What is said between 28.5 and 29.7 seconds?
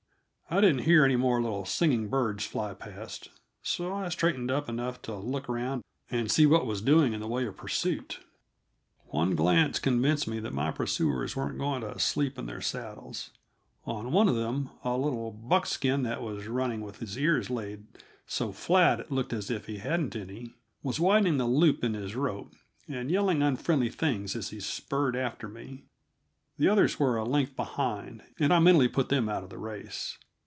I mentally put them out of the